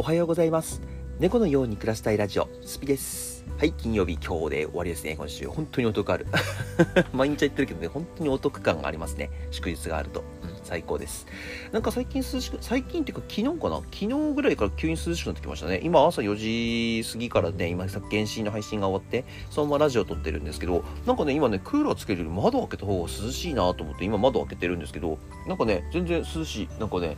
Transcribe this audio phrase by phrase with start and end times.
[0.00, 0.80] おはようございます。
[1.18, 3.44] 猫のように暮らしたいラジオスピです。
[3.58, 5.14] はい金曜日今日で終わりですね。
[5.14, 6.26] 今週本当にお得ある。
[7.12, 9.30] 毎日言ってるけどね本当にお得感がありますね。
[9.50, 10.59] 祝日があると、うん。
[10.70, 11.26] 最高です。
[11.72, 13.78] なんか最近涼しく、最近っていうか昨日かな？
[13.92, 15.80] 昨日ぐらいから急に涼しくなってきましたね。
[15.82, 16.36] 今朝4
[17.02, 25.18] 時過ぎからね、今さっき原神の配信が終わって、そのままラジオ撮ってるんですけど、なんかね、今ね、クーラーつけるより窓開けた方が涼しいなと思って、今窓開けてるんですけど、
[25.48, 26.68] なんかね、全然涼しい。
[26.78, 27.16] なんかね、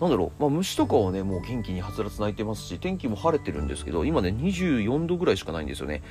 [0.00, 6.02] なんだろう、まあ虫とかはね、もう元気にはつらつ鳴いてますし、天気も晴れてるんですけど、今ね、24度ぐらいしかないんですよね。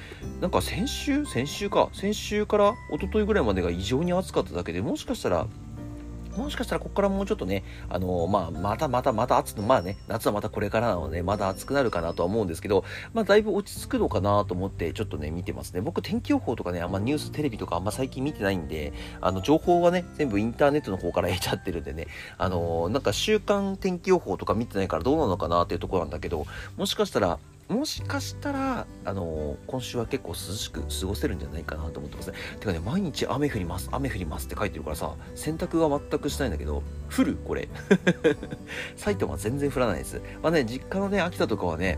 [0.42, 5.48] なんか先週、先週か、先週から一昨日ぐらいまでが異常に暑かっただけで、もしかしたら、
[6.38, 12.84] もしかしたらここからもうちょっとね、あのー、まあ、またまたまた暑く、まあね、夏はまたこれからなので、まだ暑くなるかなとは思うんですけど、
[13.14, 15.82] まあ、だいぶ落ち着くのかなと思って、ちょっとね、見てますね。
[15.82, 26.46] 僕、天気予報とかね、あんまニュース、テレビとかあんま最近見てないんで、あの、情報はね、全部インターネットの方から得ちゃってるんでね、あのー、なんか週間天気予報とか見てないからどうなのかなっていうところなんだけど、
[26.78, 32.38] もしかしたら、もしかしたら、あのー、今週は結構涼しく過ごせるんじゃないかなと思ってますね。
[32.60, 36.84] てかね、毎日雨降ります、雨降りますって書いてるからさ、洗濯は全くしたいんだけど、
[37.16, 37.70] 降るこれ。
[38.98, 40.22] 埼玉は全然降らないです。
[40.42, 41.98] まあね、実家のね、秋田とかはね、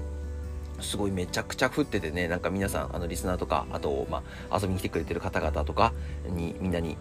[0.81, 5.93] すごいめちゃくちゃ降っててね、なんか皆さん、あの、リスナーとか、あと、まあ、遊びに来てくれてる方々とか
[6.29, 6.97] に、みんなに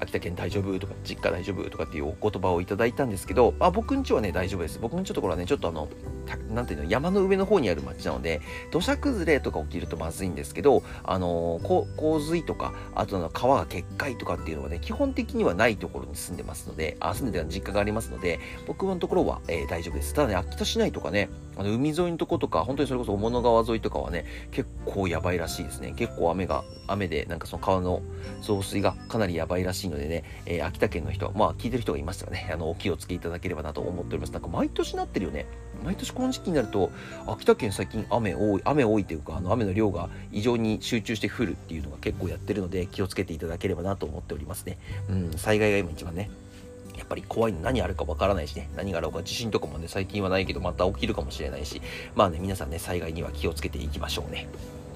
[0.00, 5.88] 秋田県大丈夫とか実家大丈夫とかっていうお言葉をいただいたんですけど、あ、僕んちはね大丈夫です僕んちのところはねちょっとあの
[6.50, 28.02] なんていうの山の上の方にある町なので土砂崩れとか起きるとまずいんですけどあの洪水とかあとの川が決壊とかっていうのはね基本的にはないところに住んでますのであ住んでる実家がありますので僕のところは、えー、大丈夫ですただね秋田市内とかねあの海沿いのとことか本当にそれこそ雄物川沿いとかはね結構やばいらしいですね結構雨が雨でなんかその川の
[28.42, 34.32] 増水がかなりやばいらしいのでね、えー秋田県の人、まあ聞いてる人がいましたらね、あの、お気をつけいただければなと思っております。
[34.32, 35.46] なんか毎年なってるよね。
[35.86, 36.90] 毎年この時期になると、
[37.28, 44.78] 秋田県最近雨多い、雨多いというか、あの、雨の量が異常に集中して降るっていうのが結構やってるので、気をつけていただければなと思っておりますね。
[45.08, 46.28] うん、災害が今一番ね、
[46.98, 51.80] やっぱり怖いの何あるかわからないしね、何があるか地震とかもね、最近はないけど、また起きるかもしれないし、
[52.16, 54.48] まあね、皆さんね、災害には気をつけていきましょうね。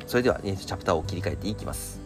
[0.08, 2.00] それではね、チャプターを切り替えていきます。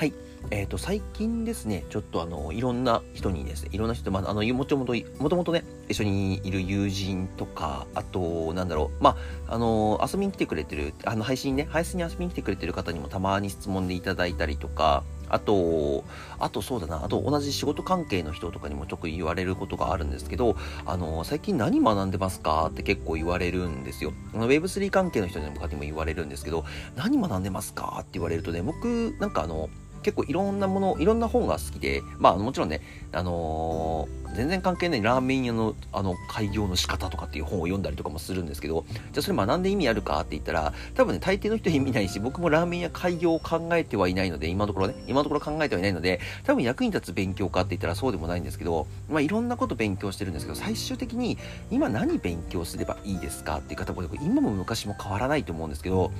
[0.00, 0.14] はい
[0.50, 16.04] えっ、ー、と、最近ですね、ちょっとあの、いろんな人にですね、いろんな人、まあ、あの、もともと、もともとね、一緒にいる友人とか、あと、なんだろう、まあ、あの、遊びに来てくれてる、あの、配信ね、配信に遊びに来てくれてる方にもたまに質問でいただいたりとか、あと、
[16.38, 20.56] あとそうだな、あと同じ仕事関係の人とかにもちょっと言われることがあるんですけど、
[20.86, 24.12] あの、最近何学んでますかって結構言われるんですよ。
[24.32, 26.64] Web3 関係の人にも言われるんですけど、
[26.96, 29.68] 何学んでますかって言われるとね、僕、なんかあの、
[30.02, 32.80] 結構いろんなもの、いろんな本が好きで、まあもちろんね、
[33.12, 51.36] あのー、全然関係ないラーメン屋のあの開業の仕方とかっていう本を読んだりとかもするんですけど、じゃあそれ学んで意味あるかって言ったら、多分ね、大抵の人意味ないし、僕もラーメン屋開業を考えてはいないので、今のところね、今のところ考えてはいないので、多分役に立つ勉強かって言ったらそうでもないんですけど、まあいろんなこと勉強してるんですけど、最終的に
[51.70, 56.12] 今何勉強すればいいですかっていう方も、今も昔も変わらないと思うんですけど、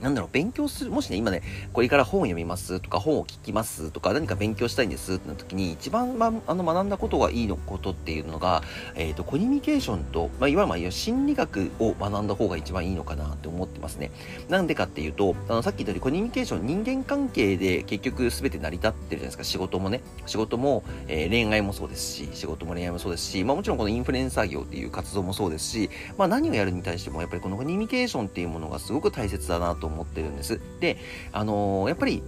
[0.00, 1.42] なんだろう、勉強する、もしね、今ね、
[1.72, 8.62] これから本を読みますとか、本を聞きますとか、何か勉強したいんですってな時に、一番、ま、あの、学んだことがいいのことっていうのが、
[8.94, 14.10] えっ、ー、と、コミュニケーションと、まあ、いわゆる、まあ、心理学を学んだ方が一番いいのかなって思ってますね。
[14.48, 19.44] なんでかっていうと、あの、さっき言ったように、コミュニケーション、人間関係で結局全て成り立ってるじゃないですか。
[19.44, 30.60] 仕事もね、仕事も、えー、恋愛もそうですし、仕事も恋愛もそうですし、まあ、もちろんこのインフルエンサー業っていう活動もそうですし、まあ、何をやるに対しても、やっぱりこのコミュニケーションっていうものがすごく大切だなと思ってるんです。
[30.80, 30.98] で、
[31.32, 32.22] あのー、やっぱり、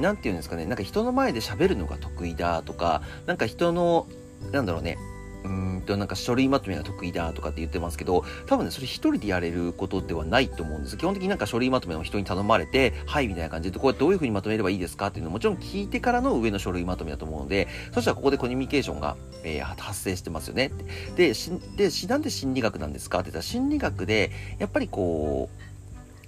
[0.00, 4.06] なんて言うんですかね、なんか人の前で喋るのが得意だとか、なんか人の、
[4.52, 4.98] なんだろうね、
[5.46, 20.72] うんとなんか書類まとめが得意だとかって言ってますけど多分ねそれ一人でやれることではないと思うんです基本的になんか書類まとめを人に頼まれてはいみたいな感じでこうやってどういうふうにまとめればいいですかっていうのをもちろん聞いてからの上の書類まとめだと思うのでそしたらここでコミュニケーションが、えー、発生してますよね
[21.16, 25.75] でしでなんで心理学なんですかって言ったら心理学でやっぱりこう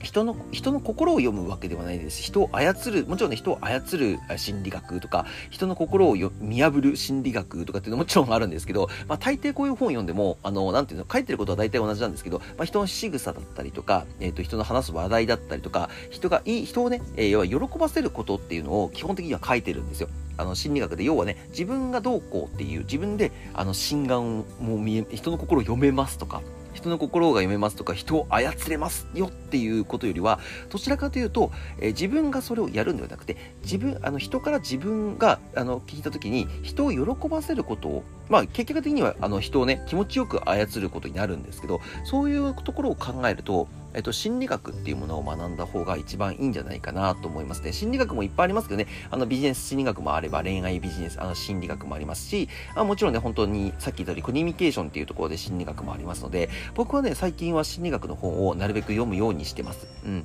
[0.01, 20.09] 人の、人の心を読むわけではないです人を操る、もちろんね、人を操る心理学とか、人の心を見破る心理学とかっていうのももちろんあるんですけど、まあ大抵こういう本を読んでも、あの、なんていうの、書いてることは大体同じなんですけど、まあ人の仕草だったりとか、えっ、ー、と、人の話す話題だったりとか、人がいい、人をね、えー、要は喜ばせることっていうのを基本的には書いてるんですよ。
[20.39, 26.43] あの心理学で要はね自分がどうこうっていう自分であの心眼も見え人の心を読めますとか
[26.79, 30.39] 人の心が読めますとか、人を操れますよっていうことよりは、
[30.71, 43.67] どちらかというと、えー、自分がそれをやるんではなくて、自分、あの、人から自分が、あの、聞いた時に、人を喜ばせることを、まあ、結果的には、あの、人をね、気持ちよく操ることになるんですけど、そういうところを考えると、
[43.99, 47.73] えっと、心理学っていうものを学んだ方が一番いいんじゃないかなと思いますね。
[47.73, 59.89] 心理学もいっぱいありますけどね、あのビジネス心理学もあれば恋愛ビジネス、あの心理学もありますし、あもちろんね、本当にさっき言ったようにコミュニケーションっていうところで心理学もありますので、僕はね、最近は心理学の本をなるべく読むようにしてます。
[60.05, 60.25] うん。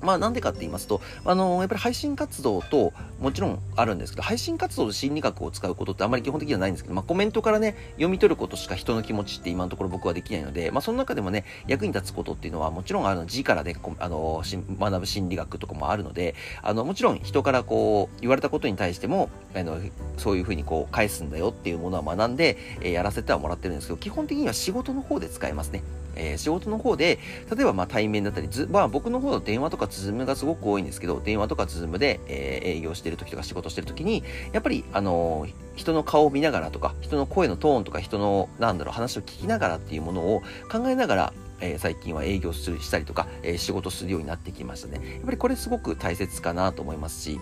[0.00, 19.78] まあなんでかって言いますと、あのー、やっぱり配信活動ともちろんあるんですけど、配信活動で心理学を使うことってあまり基本的にはないんですけど、まあコメントからね、読み取ることしか人の気持ちって今のところ僕はできないので、まあその中でもね、役に立つことっていうのはもちろんあの字からね、あのー、学ぶ心理学とかもあるので、あの、もちろん人からこう言われたことに対しても、あの、
[20.16, 25.82] そういうふうにこう返すんだよっていうものは学んで、えー、やらせてはもらってるんですけど、基本的には仕事の方で使えますね。
[26.16, 27.18] えー、仕事の方で、
[27.54, 45.00] 例えばまあ対面だったり、ずまあ僕の方の電話とかズームがすごく多いんですけど、電話とかズームで、えー、営業してる時とか仕事してる時に、やっぱり、あのー、人の顔を見ながらとか、人の声のトーンとか、人の、なんだろう、話を聞きながらっていうものを考えながら、えー、最近は営業するしたりとか、えー、仕事するようになってきましたね。
[45.16, 47.40] やっぱりこれすごく大切かなと思いますし、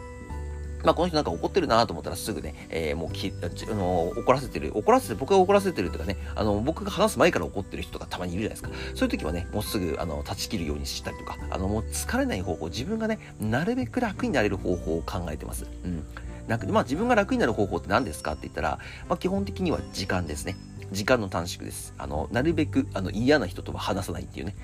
[0.85, 8.97] まあ、この人なんか怒ってるなと思ったらすぐね、えー、もうき、あの、怒らせてる、怒らせて、僕が怒らせてるとかね、あの、僕が話す前から怒ってる人がたまにいるじゃないですか。
[8.97, 15.67] そういう時はね、もうすぐ、あの、断ち切るようにしたりとか、あの、もう疲れない方法、自分がね、なるべく楽になれる方法を考えてます。
[15.85, 16.05] うん。
[16.47, 18.79] なんか、まあ自分が楽になる方法って何ですかって言ったら、
[19.09, 20.57] まあ基本的には時間ですね。
[20.93, 21.95] 時間の短縮です。
[21.99, 24.55] あの、なるべく、あの、嫌な人とは話さないっていうね。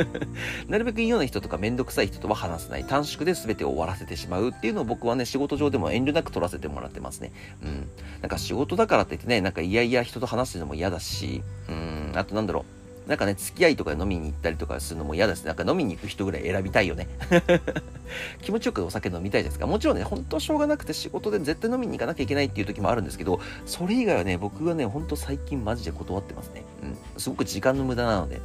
[0.68, 2.84] なるべく嫌な人とかめんどくさい人とは話さない。
[2.84, 7.32] 短縮で全てを終わらせてしまうっていうのを僕はね、仕事上でも遠慮なく取らせてもらってますね。
[7.62, 7.88] うん。
[8.20, 12.77] なんか仕事だからって言ってね、なんか嫌々人と話すのも嫌だし、うん、あとなんだろう。
[13.08, 17.08] なんかね、付き合いとかで飲みに行ったりとかするのも嫌ですなんか飲みに行く人ぐらい選びたいよね。
[18.42, 19.66] 気持ちよくお酒飲みたいですか。
[19.66, 26.64] もちろんね、ほんとしょうがなくて仕事で絶対飲みに行かなきゃいけないっていう時もあるんですけど、それ以外はね、僕はね、ほんと最近マジで断ってますね。
[26.82, 27.20] うん。
[27.20, 28.40] すごく時間の無駄なので。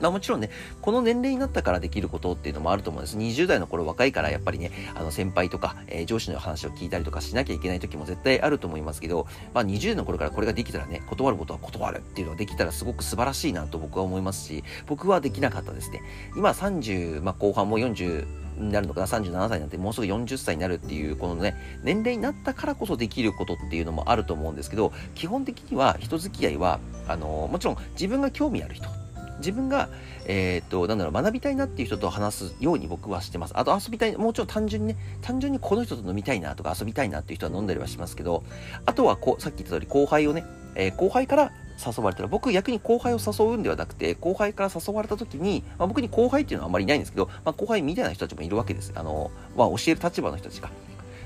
[0.00, 0.50] まあもちろんね、
[0.80, 3.16] この年齢になったからできることっていうのもあると思うんです。
[3.16, 16.02] 20代の頃若いからやっぱりね、あの先輩とか、えー、上司の話を聞いたりとかしなきゃいけない時も絶対あると思いますけど、まあ20代の頃からこれができたらね、断ることは断るっていうのができたらすごく素晴らしいなと僕は思いますし、僕はできなかったですね。
[16.36, 28.88] 今30、まあ後半も40、になるのかな37歳になってもうすぐ40歳になるっていうこのね年齢になったからこそできることっていうのもあると思うんですけど基本的には人付き合いはあのもちろん自分が興味ある人
[29.38, 29.88] 自分が、
[30.26, 33.54] えっ、と、なんだろう、学びたいなっていう人と話すように僕はしてます。
[33.56, 38.44] あと遊びたい、もうちょっと単純にね、単純にこの人と飲みたいなとか遊びたいなっていう人は飲んだりはしますけど、
[38.84, 40.44] あとはこう、さっき言った通り後輩をね、
[40.74, 41.52] えー、後輩から
[41.84, 48.92] 誘われたら、僕逆に後輩を誘うんではなくて、後輩から誘われた時に、まあ、僕に後輩っていうのはあんまりいないんですけど、まあ、後輩みたいな人たちもいるわけです。
[48.94, 50.70] あの、まあ、教える立場の人たちが。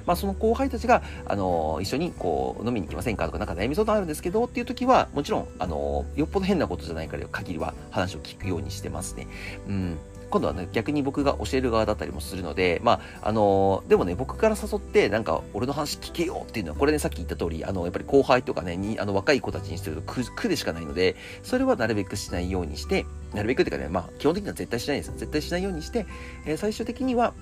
[0.06, 9.26] まあ、その後輩たちが、あの一緒にこう飲みに行きませんかとか、なんか悩み相談あるんですけどっていう時は、もちろん、あのよっぽど変なことじゃないから限りは話を聞くようにしてますね。
[9.68, 9.98] うん。
[10.30, 25.12] 今度はね、逆に僕が教える側だったりもするので、まあ、あのー、でもね、僕から誘って、なんか、俺の話聞けよっていうのは、これね、さっき言った通り、あの、やっぱり後輩とかね、に、あの、若い子たちにすると苦、苦でしかないので、それはなるべくしないようにして、なるべくっていうかね、まあ、基本的には絶対しないです。
[25.16, 26.06] 絶対しないようにして、
[26.46, 27.34] えー、最終的には、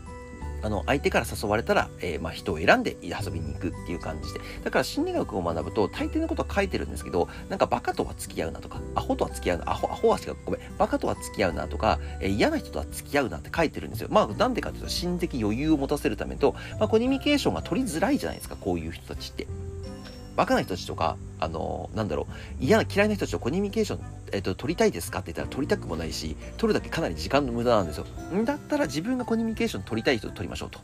[0.63, 4.41] あの、相手から誘われたら、えー、まあ、人を選んで遊びに行くっていう感じで。
[4.65, 14.09] だから心理学を学ぶと、大抵のことは書いてるんですけど、なんかバカとは付き合うなとか、アホとは付き合うな、アホ、アホは違う、ごめん、バカとは付き合うなとか、えー、嫌な人とは付き合うなって書いてるんですよ。
[14.11, 19.47] まあ、なんでかというと、心的余裕を持たせるためと、まあ、コミュニケーションが取りづらいじゃないですか、こういう人たちって。
[20.37, 24.01] バカな人たちとか、あの、なんだろう、嫌な、嫌いな人たちとコミュニケーション、
[24.33, 28.07] えっと、取りたいですかって言ったら取りたくもないし、取るだけかなり時間の無駄なんですよ。
[28.45, 30.81] だったら自分がコミュニケーション取りたい人と取りましょうと。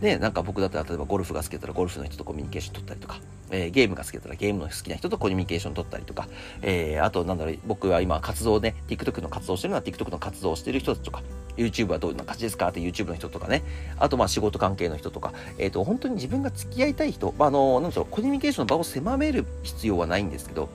[0.00, 6.28] で、なんか僕だったら、例えばゴルフが好きだったらゴルフの人とコミュニケーション取ったりとか、えー、ゲームが好きだったらゲームの好きな人とコミュニケーション取ったりとか、
[6.62, 11.22] えー、あと、なんだろう、僕は今活動ね、TikTok の活動してるのは TikTok の活動をしてる人たちとか、
[11.56, 13.62] YouTube はどういう感じですかって YouTube の人とかね。
[13.98, 20.68] あとまあ仕事関係の人とか、えっ、ー、と、本当に自分が付き合いたい人、まあ、あの、なんでしょう、コミュニケーションの場を狭める必要はないんですけど、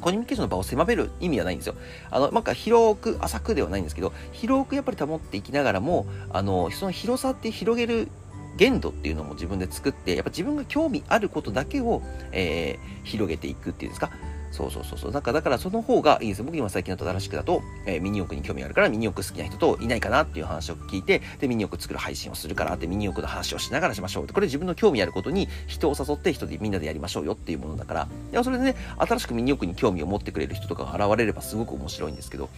[0.00, 1.74] コミュニケーションの場を狭める意味はないんですよ。
[2.10, 8.08] あの、なんか広く、浅くではないんですけど、広くやっぱり保っていきながらも、あの、その広さって広げる
[8.56, 12.02] 限度っていうのも自分で作って、やっぱ自分が興味あることだけを、
[12.32, 14.10] えー、広げていくっていうんですか。
[14.50, 15.12] そうそうそうそう。
[15.12, 16.44] だから、だからその方がいいですよ。
[16.44, 24.26] 僕今最近だと新しくだと、えー、ミニ四駆に興味あるから、ミニ四駆好きな人といないかなっていう話を聞いて、で、ミニ四駆作る配信をするからって、ミニ四駆の話をしながらしましょう。
[24.26, 32.48] これ自分の興味あることに人を誘って人でみんなでやりましょうよっていうものだから、いや、それでね、新しくミニ四駆に興味を持ってくれる人とかが現れればすごく面白いんですけど、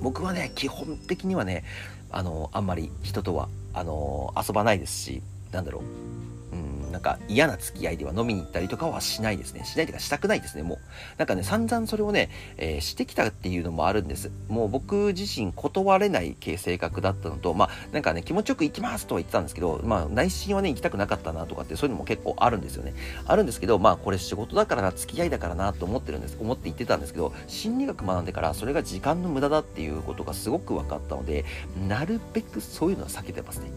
[0.00, 1.64] 僕はね、基本的にはね、
[2.10, 5.82] あの、あんまり人とは、あの、遊ばないですし、なんだろう、
[6.52, 9.64] うんなんか嫌な付き合いでは飲みに行ったりとかはしないですね。
[9.64, 10.78] しないというかしたくないですね、もう。
[11.18, 14.30] なんかね、散々それをね、えー、してきたっていうのもあるんです。
[14.48, 22.94] もう僕自身断れない系性格だったのと、まあなんかね、気持ちよく行きますとは言ってたんですけど、まあ内心はね、行きたくなかったなとかってそういうのも結構あるんですよね。
[23.26, 26.36] あるんですけど、まあこれ仕事だからな、付き合いだからなと思ってるんです。
[26.40, 31.44] 思って言ってたんですけど、心理学学んでからそれが時間の無駄だっていうことがすごく分かったので、
[31.88, 33.70] なるべくそういうのは避けてますね。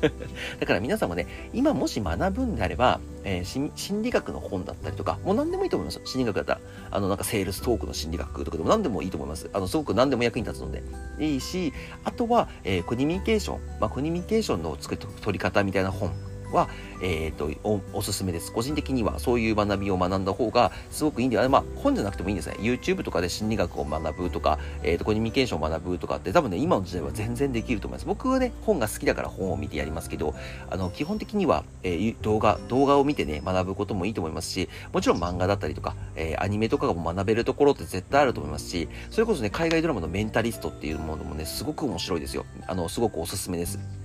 [0.60, 6.00] だから皆さんもね、今もし学ぶんであれば、えー、心理学の本だったりとか、もう何でもいいと思います。
[6.04, 6.60] 心理学だったら、
[6.90, 9.48] あの、なんかセールストークの心理学とかでも何でもいいと思います。
[9.52, 10.82] あの、すごく何でも役に立つので。
[11.18, 11.72] いいし、
[12.04, 14.96] あとは、えー、コミュニケーション、まあ、コミュニケーションの作
[15.32, 16.12] り方みたいな本
[16.52, 16.68] は、
[17.02, 18.52] えっ、ー、とお、すすめです。
[18.52, 22.56] 個人的にはそういう学びを学んだ方がすごくいいんで、あまあ、本じゃなくてもいいんですね。
[22.60, 28.06] YouTube とかで心理学を学ぶとか、えっ、ー、と、コミュニケーションを学ぶとかって多分ね、今の時代は全然できると思います。
[28.06, 30.34] 僕はね、本が好きだから本を見てやりますけど、
[30.70, 42.44] あの、基本的には、えー、動画、動画を見てね、学ぶこともいいと思いますし、もちろん漫画だったりとか、えアニメとかも学べるところって絶対あると思いますし、それこそね、海外ドラマのメンタリストっていうものもね、すごく面白いですよ。
[42.66, 44.01] あの、すごくおすすめです。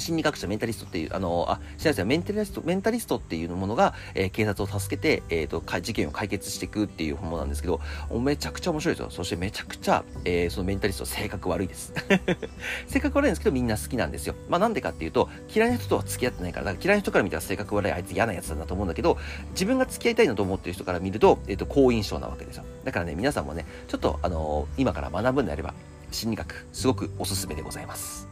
[0.00, 7.80] 心理学者メンタリストっていう、あの、あ、知らない、メンタリスト、メンタリストっていうものが、えー、警察を助けて、えっ、ー、と、事件を解決していくっていうものなんですけど、
[8.20, 9.10] めちゃくちゃ面白いですよ。
[9.10, 11.92] そしてめちゃくちゃ、えー、そのメンタリスト性格悪いです。
[12.86, 14.34] 性格悪いんですけど、みんな好きなんですよ。
[14.48, 19.18] まあなんでかっていうと、嫌いな人とは付き合ってないから、だから嫌いな人から見たら性格悪い、あいつ嫌なやつだなと思うんだけど、
[19.52, 22.64] 自分が付き合いたいなと思ってる人から見ると、えっ、と、好印象なわけですよ。
[22.84, 25.74] だからね、皆さんもね、ちょっと、あの今から学ぶんであれば、
[26.10, 28.29] 心理学、すごくおすすめでございます。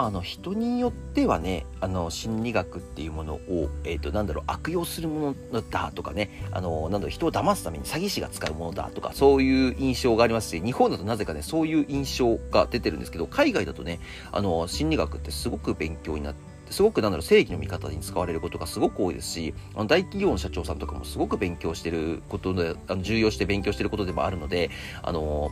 [0.00, 14.00] まあ、あの人によってはねあの心理学っていうものを、えーと、なんだろう悪用するものだとかねあのなんだろう人を騙すために詐欺師が使うものだとかそういう印象がありますし日本だとなぜかねそういう印象が出てるんですけど海外だとね
[14.32, 16.40] あの心理学ってすごく勉強になって
[16.70, 24.70] すごくなんだろう正義の味方に使われることがすごく多いですしあの大企業の社長さんとかもすごく勉強してることであの重要して勉強してることでもあるので
[25.02, 25.50] あの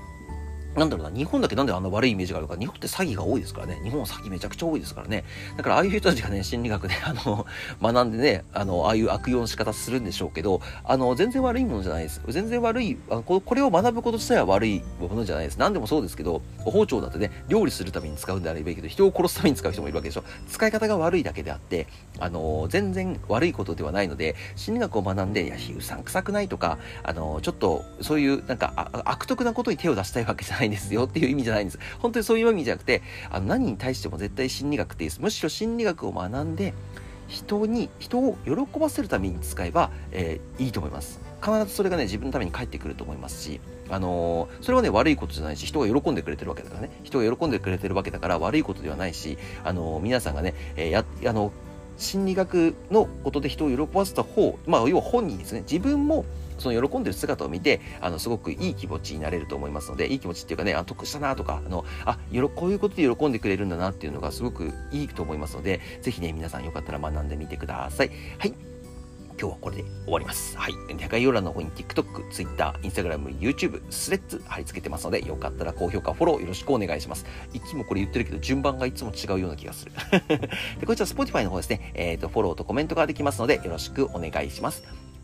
[0.78, 3.80] なんだろうな、日本だけなんであんな悪いイメージがあるか、日本って詐欺が多いですからね。
[3.82, 5.24] 日本は詐欺めちゃくちゃ多いですからね。
[5.56, 7.46] だからああいう人たちがね、心理学で、あの、
[7.82, 12.20] 学んでね、あの、ああいう悪用の仕方するんでしょうけど、あの、全然悪いものじゃないです。
[12.28, 15.58] 全然悪い、あのこれを学ぶこと自体は悪いものじゃないです。
[15.58, 20.24] 何でもそうですけど、包丁だってね、料理するために使うんであればいいけど、人を殺すために使う人もいるわけでしょ。
[20.48, 21.86] 使い方が悪いだけであって、
[22.18, 31.78] あの、全然悪いことではないので、心理学を学んで、いや、うさんくさくないとか、あの、ちょっと、そういう、なんか、悪徳なことに手を出したいわけじゃないんですよっていう意味じゃないんです。
[31.98, 35.20] 本当にそういう意味じゃなくて、あの何に対しても絶対心理学っていいです。
[35.20, 36.74] むしろ心理学を学んで、
[37.28, 41.20] 人に、人を喜ばせるために使えば、えー、いいと思います。
[41.42, 43.60] 必ずそれがね、自分のために返ってくると思いますし、
[43.90, 51.52] あのー、それはね、悪いことじゃないし、人が喜んでくれてるわけだからね、人が喜んでくれてるわけだから悪いことではないし、あのー、皆さんがね、え、や、あの、
[51.98, 56.24] 心理学のことで人を喜ばせた方、まあ、要は本人ですね、自分も
[56.58, 68.10] その喜んでる姿を見て、あの、すごくいい気持ちになれると思いますので、いい気持ちっていうかね、あ、得したなとか、あの、あ、よこういうことで喜んでくれるんだなっていうのがすごくいいと思いますので、ぜひね、皆さんよかったら学んでみてください。
[68.38, 68.68] はい。
[69.40, 70.56] 今日はこれで終わります。
[70.58, 70.72] はい。
[71.08, 77.24] 概要欄の方に TikTok、Twitter、Instagram、YouTube、スレッズ貼り付けてますので、よかったら高評価、フォローよろしくお願いします。
[77.52, 79.92] いつもこれ言ってるけど、順番がいつも違うような気がする。
[80.80, 85.07] で、こちら Spotify の方ですね、えっ、ー、と、フォローとコメントができますので、よろしくお願いします。